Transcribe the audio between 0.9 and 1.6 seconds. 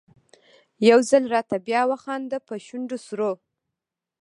ځل راته